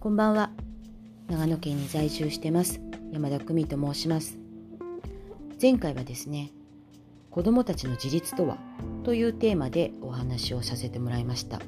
[0.00, 0.48] こんばんは。
[1.28, 2.80] 長野県に在住してます。
[3.12, 4.38] 山田久美と申します。
[5.60, 6.52] 前回はですね
[7.30, 8.56] 子どもたちの自立とは
[9.04, 11.60] というテーマでお話をさせてもらいました。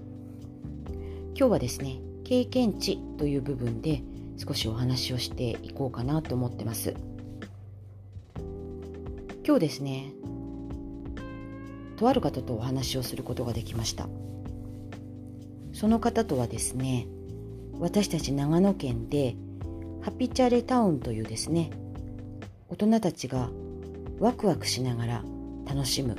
[1.36, 4.02] 今日はですね経験値という部分で
[4.38, 6.94] 少しお話をしていこうかなと思ってます。
[9.44, 10.14] 今日ですね
[11.98, 14.08] とある方とお話をすることができました。
[15.74, 17.06] その方とはですね
[17.78, 19.36] 私たち長野県で
[20.02, 21.70] ハピチャレタウンというですね
[22.68, 23.50] 大人たちが
[24.18, 25.24] ワクワクしながら
[25.66, 26.16] 楽しむ。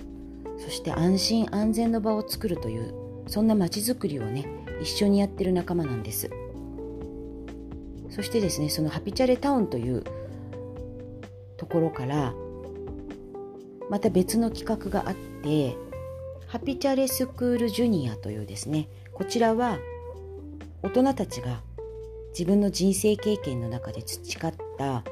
[0.59, 2.93] そして安心安全の場を作るという
[3.27, 4.45] そんな街づくりをね
[4.81, 6.29] 一緒にやってる仲間なんです。
[8.09, 10.03] そしてですねそのハピチャレタウンという
[11.57, 12.33] ところから
[13.89, 15.75] また別の企画があって
[16.47, 19.79] ハピチャレスクールジュニアというですねこちらは
[20.83, 21.61] 大人たちが
[22.31, 25.03] 自分の人生経験の中で培った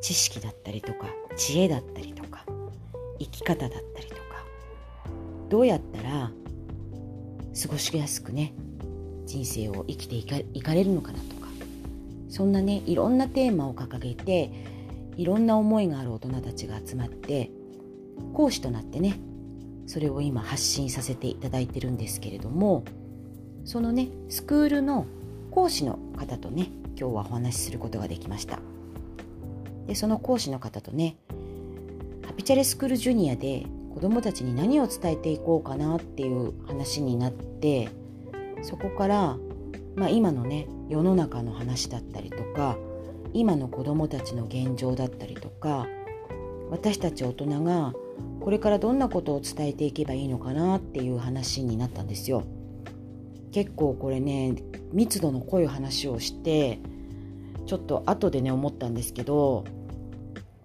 [0.00, 2.46] 知識だったりとか知恵だったりとか
[3.18, 4.22] 生き方だったりとか
[5.50, 6.30] どうやったら
[7.62, 8.54] 過ごしやすくね
[9.26, 11.48] 人生を生きていかいかれるのかなとか
[12.30, 14.50] そんなねいろんなテーマを掲げて
[15.16, 17.50] いろんな思いがある大人たちが集まって
[18.32, 19.20] 講師となってね
[19.86, 22.84] それを今発信させていただいてるんですけれども
[23.66, 25.06] そのねスクールの
[25.50, 28.60] 講師の方とね今日はお話しすることができました
[29.88, 31.16] でその講師の方とね
[32.24, 37.88] ハピチャレスクールジュニアで子どもたちに何を伝えていこうかなっていう話になって
[38.62, 39.36] そこから、
[39.96, 42.76] まあ、今のね世の中の話だったりとか
[43.32, 45.88] 今の子どもたちの現状だったりとか
[46.70, 47.94] 私たち大人が
[48.40, 52.44] これからどんなことを伝えていけばいいのかなっていう話になったんですよ。
[53.56, 54.54] 結構これね
[54.92, 56.78] 密度の濃い話をして
[57.64, 59.64] ちょっと後でね思ったんですけど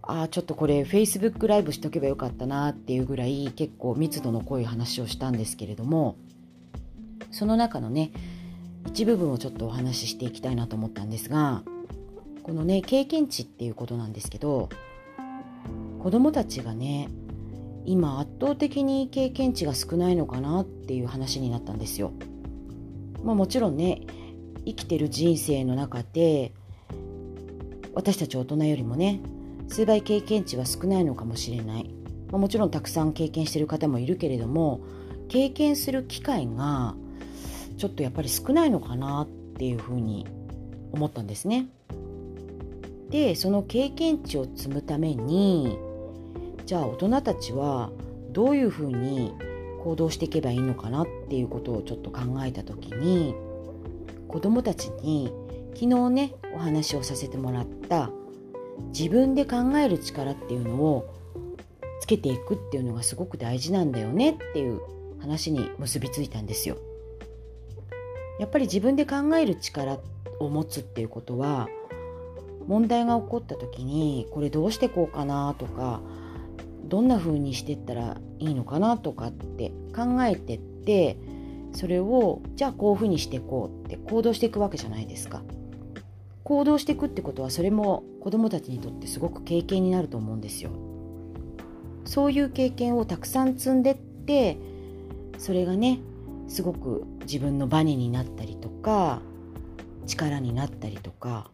[0.01, 6.17] ああちょっとこれ Facebook ライブしとけばよかったなっていうぐらい結構密度の濃い話をしたんですけれども
[7.31, 8.11] その中のね
[8.85, 11.63] 一部分をちょっとお話ししていきたいなと思ったんですが
[12.43, 14.67] このね経験値っていうことなんですけど
[15.99, 17.07] 子どもたちがね
[17.85, 22.11] 今圧倒的に経験値が少ないのかなっていう話になったんですよ。
[23.23, 24.01] まあ、もちろんね
[24.65, 26.53] 生きてる人生の中で
[27.93, 29.19] 私たち大人よりもね
[29.67, 31.89] 数倍経験値は少ないのかもしれない、
[32.31, 34.81] まあ、もちろんたくさん経験してる方もいるけれども
[35.29, 36.95] 経験する機会が
[37.77, 39.27] ちょっとやっぱり少ないのかなっ
[39.57, 40.27] ていうふうに
[40.91, 41.67] 思ったんですね。
[43.09, 45.77] でその経験値を積むために
[46.65, 47.91] じゃあ大人たちは
[48.31, 49.33] どういうふうに
[49.83, 53.35] 行動していけばいいのかなっていうことをちょっと考えた時に
[54.27, 55.33] 子どもたちに
[55.73, 58.11] 昨日ねお話をさせてもらった
[58.93, 61.13] 自分で考える力っていうのを
[62.01, 64.81] つけていくっていうのがすごく大事なんだよねっていう
[65.19, 66.77] 話に結びついたんですよ。
[68.39, 69.99] やっぱり自分で考える力
[70.39, 71.69] を持つっていうことは
[72.67, 76.01] 問題が起こった時にこれどうしてこうかなとか
[76.91, 81.15] どんな風にしてったらいいのかなとかって考えてって
[81.71, 85.41] それをじゃあこういう風にしていこうって行動していくわけじゃないですか。
[86.43, 90.71] 行動していくってことはそれも子どもたちにとってすごく経験になると思うんですよ。
[92.03, 94.57] そういう経験をたくさん積んでって
[95.37, 95.99] それがね
[96.49, 99.21] すごく自分のバネになったりとか
[100.07, 101.49] 力になったりとか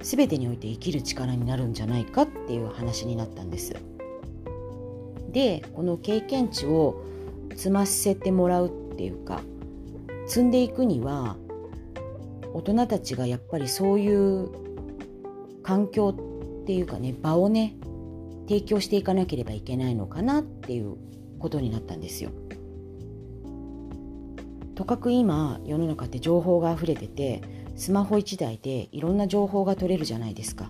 [0.00, 3.76] 全てにおいて生きる力になるんじゃないかっていう話になったんです。
[5.38, 7.00] でこの経験値を
[7.54, 9.40] 積ませてもらうっていうか
[10.26, 11.36] 積んでいくには
[12.52, 14.50] 大人たちがやっぱりそういう
[15.62, 17.76] 環境っていうかね場をね
[18.48, 20.96] 提供していかなければいけないのかなっていう
[21.38, 22.30] ことになったんですよ。
[24.74, 27.42] とかく今世の中って情報が溢れてて
[27.76, 30.68] スマホ1台でいろんな情報が取れるじゃないですか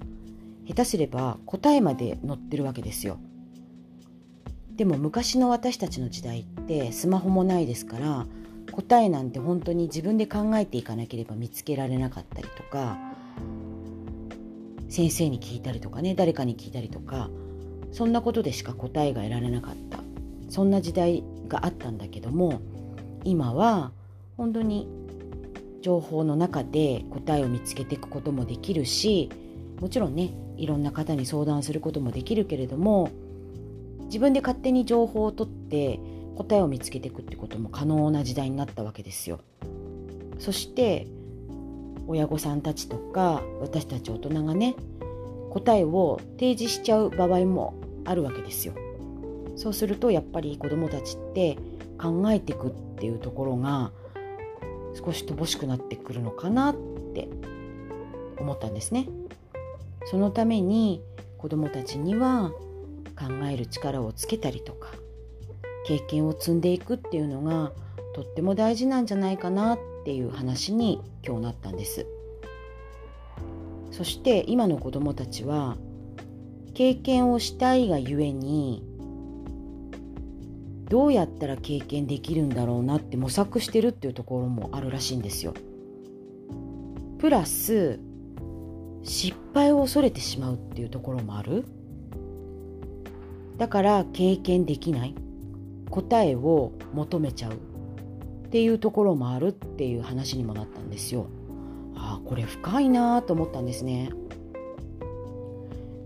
[0.67, 3.19] 下手すれば答えまで載ってるわけですよ
[4.79, 8.27] でも昔の私たちの時代ってスマホもないですから
[8.73, 12.97] 答えなんて本当に自分で考えていかなければ見つけられなかったりとか
[14.89, 17.29] 先生に聞いたりとかね誰かに聞いたりとか
[17.93, 19.99] そんなことでしか答えが得られなかった。
[20.49, 22.61] そんな時代があったんだけども
[23.25, 23.93] 今は
[24.37, 24.89] 本当に
[25.83, 29.31] 情報の中で答えを見つけていくこともできるし
[29.81, 33.11] もちろんねいろんな方に相談することもできるけれども
[34.09, 36.01] 自分で勝手に情報を取って
[36.37, 39.41] 答えを見つけていくってことも可能な時代になったわけですよ。
[40.39, 41.07] そして
[42.07, 44.77] 親御さんたちとか私たち大人がね
[45.51, 47.75] 答えを提示しちゃう場合も
[48.05, 48.75] あるわけですよ。
[49.57, 51.59] そうするとやっぱり子どもたちって
[52.01, 53.91] 考えていくっていうところが
[54.95, 56.77] 少し乏しくなってくるのかなっ
[57.15, 57.29] て
[58.39, 59.09] 思ったんですね。
[60.07, 61.03] そのために
[61.37, 62.53] 子どもたちには
[63.19, 64.91] 考える力をつけたりとか
[65.87, 67.73] 経験を積んでいくっていうのが
[68.15, 72.07] とっても大事なんじゃないかなっていう話に今日なったんです
[73.91, 75.77] そして今の子どもたちは
[76.75, 78.85] 経験をしたいがゆえに
[80.89, 85.55] どうやったら経験できるんだろうなって模索してるっていうところもあるらしいんですよ。
[87.19, 88.01] プラス
[89.03, 91.65] 失敗を恐れてしまうっていうところもある。
[93.59, 95.15] だから経験できない。
[95.91, 97.53] 答えを求めちゃう。
[97.53, 101.27] っていうところもあるっていう話にもなったんですよ。
[101.95, 104.11] ああこれ深いなと思ったんですね。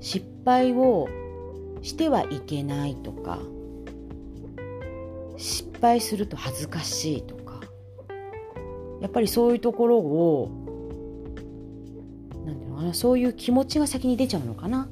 [0.00, 1.08] 失敗を
[1.82, 3.38] してはいけないとか。
[5.37, 7.60] 失敗すると恥ずかしいとか。
[9.00, 10.50] やっぱりそういうところを
[12.46, 14.88] なんていうのかなそういう気持ちが先に出ちゃうのかな。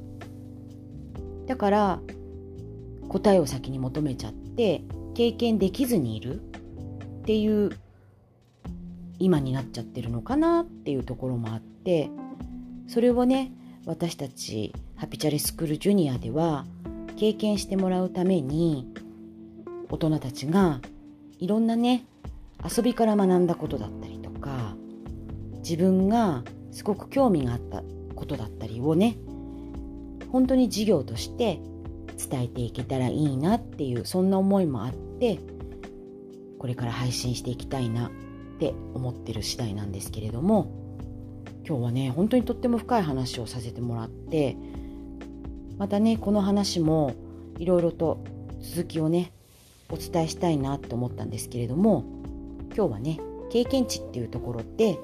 [1.47, 1.99] だから
[3.11, 4.85] 答えを先に求めちゃって
[5.15, 7.77] 経験できずにいるっていう
[9.19, 12.09] 今になっちゃってるのかなっていうところもあって
[12.87, 13.51] それをね
[13.85, 16.65] 私たちハピチャリスクールジュニアでは
[17.17, 18.87] 経験してもらうために
[19.89, 20.79] 大人たちが
[21.37, 22.05] いろんなね
[22.63, 24.77] 遊びから学んだことだったりとか
[25.57, 27.83] 自分がすごく興味があった
[28.15, 29.17] ことだったりをね
[30.31, 31.59] 本当に授業として
[32.17, 35.39] 伝えていけたらいいなっていうそんな思いもあって
[36.59, 38.11] これから配信していきたいなっ
[38.59, 40.71] て思ってる次第なんですけれども
[41.67, 44.55] 今日はね本当にとっても深い話をさせてもらって
[45.77, 47.15] またねこの話も
[47.57, 48.23] いろいろと
[48.61, 49.31] 続きをね
[49.89, 52.03] お伝えしたいなと思ったんですけれども
[52.75, 53.19] 今日はね
[53.51, 54.97] 経験値っていうところで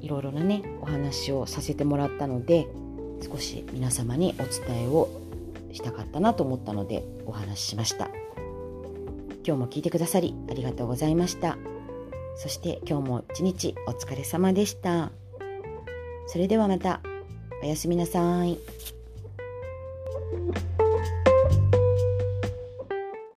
[0.00, 2.66] いろいろなねお話をさせてもらったので
[3.22, 5.08] 少し皆様にお伝えを
[5.72, 8.08] したかったなと思ったのでお話ししました。
[9.46, 11.56] 今日も聞いてくださりありがとうございました。
[12.36, 15.10] そして今日も一日お疲れ様でした。
[16.26, 17.00] それではまた
[17.62, 18.58] おやすみなさい。